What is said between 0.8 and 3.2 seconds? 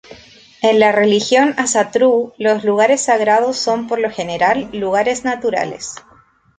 religión Ásatrú, los lugares